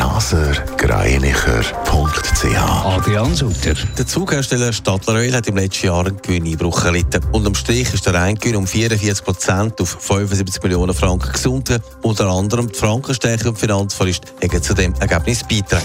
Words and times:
blasergreinicher.ch 0.00 2.86
Adrian 2.86 3.34
Sutter. 3.34 3.74
Der 3.98 4.06
Zughersteller 4.06 4.72
Stadler 4.72 5.16
Oil 5.16 5.34
hat 5.34 5.46
im 5.46 5.56
letzten 5.56 5.88
Jahr 5.88 6.06
einen 6.06 6.16
Gewinneinbruch 6.16 6.86
erlitten. 6.86 7.22
Unterm 7.32 7.54
Strich 7.54 7.92
ist 7.92 8.06
der 8.06 8.14
Reingewinn 8.14 8.56
um 8.56 8.66
44 8.66 9.22
Prozent 9.22 9.78
auf 9.78 9.98
75 10.00 10.62
Millionen 10.62 10.94
Franken 10.94 11.30
gesunken. 11.30 11.82
Unter 12.00 12.30
anderem 12.30 12.72
die 12.72 12.78
Frankenstärke 12.78 13.50
und 13.50 13.58
Finanzverlust 13.58 14.22
haben 14.42 14.62
zu 14.62 14.72
dem 14.72 14.94
Ergebnis 14.94 15.42
beitragen. 15.46 15.84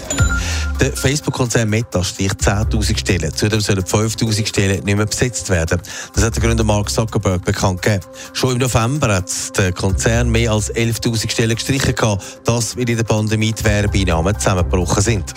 Der 0.80 0.92
Facebook-Konzern 0.92 1.70
Meta 1.70 2.04
sticht 2.04 2.42
10.000 2.42 2.98
Stellen. 2.98 3.34
Zudem 3.34 3.62
sollen 3.62 3.84
5.000 3.84 4.46
Stellen 4.46 4.84
nicht 4.84 4.98
mehr 4.98 5.06
besetzt 5.06 5.50
werden. 5.50 5.82
Das 6.14 6.24
hat 6.24 6.36
der 6.36 6.44
Gründer 6.44 6.64
Mark 6.64 6.90
Zuckerberg 6.90 7.44
bekannt 7.46 7.82
gegeben. 7.82 8.04
Schon 8.34 8.54
im 8.54 8.58
November 8.58 9.16
hat 9.16 9.58
der 9.58 9.72
Konzern 9.72 10.30
mehr 10.30 10.52
als 10.52 10.74
11.000 10.74 11.32
Stellen 11.32 11.56
gestrichen 11.56 11.96
gehabt. 11.96 12.24
Das, 12.44 12.76
weil 12.76 12.90
in 12.90 12.98
der 12.98 13.04
Pandemie 13.04 13.54
die 13.54 13.64
Werbeeinnahmen 13.64 14.38
zusammengebrochen 14.38 15.02
sind. 15.02 15.34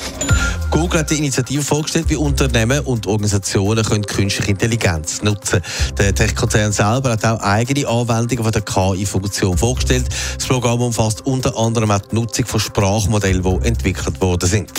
Google 0.70 1.00
hat 1.00 1.10
die 1.10 1.18
Initiative 1.18 1.62
vorgestellt, 1.62 2.10
wie 2.10 2.16
Unternehmen 2.16 2.80
und 2.80 3.06
Organisationen 3.06 3.84
können 3.84 4.04
künstliche 4.04 4.50
Intelligenz 4.50 5.22
nutzen 5.22 5.62
Der 5.96 6.14
Tech-Konzern 6.14 6.72
selber 6.72 7.12
hat 7.12 7.24
auch 7.24 7.40
eigene 7.40 7.88
Anwendungen 7.88 8.44
von 8.44 8.52
der 8.52 8.62
KI-Funktion 8.62 9.56
vorgestellt. 9.56 10.06
Das 10.36 10.46
Programm 10.46 10.82
umfasst 10.82 11.24
unter 11.24 11.56
anderem 11.56 11.90
auch 11.90 12.00
die 12.00 12.14
Nutzung 12.14 12.44
von 12.44 12.60
Sprachmodellen, 12.60 13.42
die 13.42 13.66
entwickelt 13.66 14.20
worden 14.20 14.48
sind. 14.48 14.70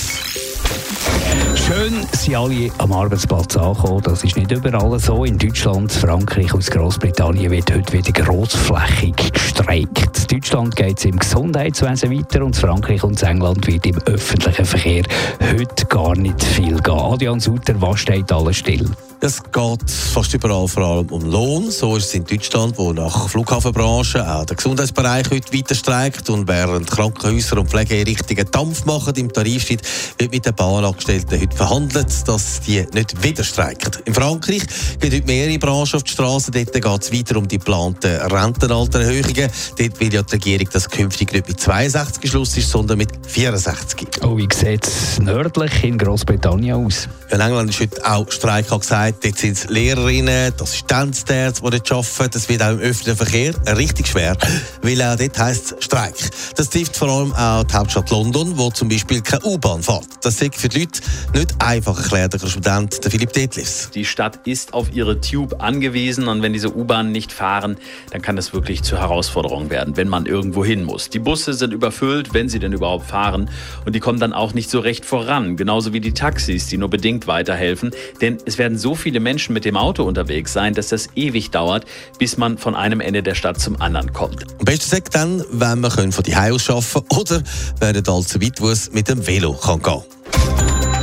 Schön 1.70 2.04
sind 2.14 2.36
alle 2.36 2.72
am 2.80 2.92
Arbeitsplatz 2.94 3.56
angekommen. 3.56 4.02
Das 4.02 4.24
ist 4.24 4.36
nicht 4.36 4.52
überall 4.52 4.98
so. 4.98 5.24
In 5.24 5.38
Deutschland, 5.38 5.92
Frankreich 5.92 6.52
und 6.52 6.66
Großbritannien 6.66 7.52
wird 7.52 7.72
heute 7.72 7.94
wieder 7.94 8.12
grossflächig 8.12 9.32
gestreikt. 9.32 10.32
In 10.32 10.40
Deutschland 10.40 10.76
geht 10.76 10.98
es 10.98 11.06
im 11.06 11.20
Gesundheitswesen 11.20 12.10
weiter 12.10 12.44
und 12.44 12.56
in 12.56 12.60
Frankreich 12.60 13.04
und 13.04 13.22
in 13.22 13.28
England 13.28 13.68
wird 13.68 13.86
im 13.86 14.00
öffentlichen 14.08 14.66
Verkehr 14.66 15.04
heute 15.40 15.86
gar 15.86 16.16
nicht 16.16 16.44
viel 16.44 16.80
gehen. 16.82 17.00
Adrian 17.00 17.40
Sutter, 17.40 17.80
was 17.80 18.00
steht 18.00 18.32
alles 18.32 18.58
still? 18.58 18.90
Es 19.22 19.44
geht 19.44 19.92
fast 20.14 20.34
überall 20.34 20.66
vor 20.70 20.84
allem 20.84 21.08
um 21.08 21.26
Lohn. 21.30 21.70
So 21.72 21.98
ist 21.98 22.06
es 22.06 22.14
in 22.14 22.24
Deutschland, 22.24 22.78
wo 22.78 22.94
nach 22.94 23.28
Flughafenbranche 23.28 24.26
auch 24.26 24.46
der 24.46 24.56
Gesundheitsbereich 24.56 25.30
heute 25.30 25.54
weiter 25.54 25.76
streikt. 25.76 26.30
Und 26.30 26.48
während 26.48 26.90
Krankenhäuser 26.90 27.58
und 27.58 27.70
Pflegeeinrichtungen 27.70 28.50
Dampf 28.50 28.86
machen 28.86 29.14
im 29.16 29.34
Tarifschnitt, 29.34 29.82
wird 30.18 30.32
mit 30.32 30.46
den 30.46 30.56
Bahnangestellten 30.56 31.42
heute 31.42 31.54
verhandelt, 31.54 32.30
dass 32.30 32.62
die 32.62 32.86
nicht 32.94 33.22
wieder 33.22 33.44
streiken. 33.44 33.92
In 34.06 34.14
Frankreich 34.14 34.62
gehen 35.02 35.12
heute 35.12 35.26
mehrere 35.26 35.60
Branchen 35.60 35.96
auf 35.96 36.04
die 36.04 36.12
Straße. 36.12 36.52
Dort 36.52 36.72
geht 36.72 36.86
es 36.86 37.12
weiter 37.12 37.36
um 37.36 37.46
die 37.46 37.58
geplanten 37.58 38.22
Rentenaltererhöhungen. 38.22 39.50
Dort 39.78 40.00
will 40.00 40.14
ja 40.14 40.24
die 40.24 40.32
Regierung, 40.32 40.70
dass 40.72 40.90
künftig 40.90 41.34
nicht 41.34 41.46
mit 41.46 41.60
62 41.60 42.32
Schluss 42.32 42.56
ist, 42.56 42.70
sondern 42.70 42.98
mit 42.98 43.12
64. 43.28 44.08
Oh, 44.24 44.38
wie 44.38 44.48
sieht 44.54 44.88
es 44.88 45.20
nördlich 45.20 45.84
in 45.84 45.98
Großbritannien 45.98 46.86
aus? 46.86 47.10
In 47.32 47.42
England 47.42 47.70
ist 47.70 47.82
heute 47.82 48.10
auch 48.10 48.32
Streik 48.32 48.70
gesagt 48.70 49.09
gesagt, 49.10 49.26
dort 49.26 49.38
sind 49.38 49.58
es 49.58 49.70
Lehrerinnen, 49.70 50.54
die 50.58 50.64
Assistenzärzte, 50.64 51.64
die 51.64 51.70
dort 51.70 51.92
arbeiten. 51.92 52.32
Das 52.32 52.50
wird 52.50 52.62
auch 52.62 52.72
im 52.72 52.80
öffentlichen 52.80 53.18
Verkehr 53.18 53.78
richtig 53.78 54.08
schwer, 54.08 54.38
weil 54.82 55.02
auch 55.02 55.16
dort 55.16 55.40
heisst 55.40 55.76
es 55.78 55.86
Streik. 55.86 56.16
Das 56.56 56.70
trifft 56.70 56.96
vor 56.96 57.10
allem 57.10 57.34
auch 57.34 57.64
die 57.64 57.74
Hauptstadt 57.74 58.10
London, 58.10 58.58
wo 58.58 58.70
zum 58.72 58.90
Beispiel 58.90 59.22
keine 59.22 59.44
U-Bahn 59.46 59.84
fährt. 59.84 60.06
Das 60.22 60.42
ist 60.42 60.56
für 60.56 60.70
die 60.70 60.80
Leute 60.80 61.02
nicht 61.34 61.56
einfach, 61.60 61.98
erklärt 61.98 62.34
der 62.34 62.48
Student 62.48 63.00
Philipp 63.04 63.34
Detlefs. 63.34 63.90
Die 63.92 64.06
Stadt 64.06 64.48
ist 64.48 64.74
auf 64.74 64.94
ihre 64.94 65.20
Tube 65.22 65.56
angewiesen 65.60 66.28
und 66.28 66.42
wenn 66.42 66.54
diese 66.54 66.76
U-Bahnen 66.76 67.12
nicht 67.12 67.32
fahren, 67.32 67.78
dann 68.12 68.22
kann 68.22 68.36
das 68.36 68.54
wirklich 68.54 68.84
zur 68.84 69.00
Herausforderung 69.00 69.70
werden, 69.70 69.98
wenn 69.98 70.10
man 70.10 70.26
irgendwo 70.26 70.64
hin 70.64 70.84
muss. 70.84 71.10
Die 71.10 71.20
Busse 71.20 71.54
sind 71.54 71.74
überfüllt, 71.74 72.34
wenn 72.34 72.50
sie 72.50 72.60
denn 72.60 72.74
überhaupt 72.74 73.08
fahren 73.08 73.50
und 73.86 73.96
die 73.96 74.00
kommen 74.00 74.20
dann 74.20 74.34
auch 74.34 74.54
nicht 74.54 74.70
so 74.70 74.80
recht 74.80 75.06
voran, 75.06 75.58
genauso 75.58 75.94
wie 75.94 76.00
die 76.00 76.14
Taxis, 76.14 76.68
die 76.68 76.78
nur 76.78 76.90
bedingt 76.90 77.28
weiterhelfen, 77.28 77.92
denn 78.22 78.38
es 78.46 78.58
werden 78.58 78.78
so 78.78 78.96
viele 79.00 79.20
Menschen 79.20 79.54
mit 79.54 79.66
dem 79.66 79.78
Auto 79.78 80.04
unterwegs 80.04 80.54
sein, 80.54 80.74
dass 80.74 80.90
das 80.90 81.10
ewig 81.16 81.52
dauert, 81.52 81.86
bis 82.18 82.38
man 82.38 82.58
von 82.58 82.76
einem 82.76 83.00
Ende 83.00 83.24
der 83.24 83.36
Stadt 83.36 83.60
zum 83.60 83.82
anderen 83.82 84.14
kommt. 84.14 84.44
Am 84.60 84.66
besten 84.66 84.90
sagt 84.90 85.16
dann, 85.16 85.44
wenn 85.52 85.80
man 85.80 86.12
von 86.12 86.24
die 86.24 86.36
aus 86.36 86.70
arbeiten 86.70 87.06
oder 87.18 87.42
wenn 87.80 87.96
nicht 87.96 88.10
allzu 88.10 88.42
weit, 88.42 88.62
wo 88.62 88.70
es 88.70 88.92
mit 88.92 89.08
dem 89.08 89.26
Velo 89.26 89.54
kann 89.54 89.82
gehen 89.82 90.04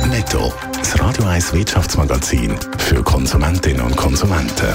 Netto, 0.09 0.53
das 0.77 0.99
Radio 0.99 1.25
1 1.25 1.53
Wirtschaftsmagazin 1.53 2.55
für 2.77 3.03
Konsumentinnen 3.03 3.81
und 3.81 3.95
Konsumenten. 3.97 4.73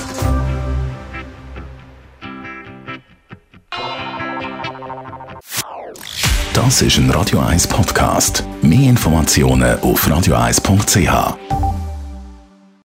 Das 6.52 6.82
ist 6.82 6.98
ein 6.98 7.10
Radio 7.10 7.40
1 7.40 7.66
Podcast. 7.66 8.44
Mehr 8.60 8.90
Informationen 8.90 9.80
auf 9.80 10.06
radio1.ch. 10.06 11.61